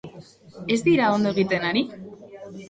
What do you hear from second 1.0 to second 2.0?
ondo egiten ari?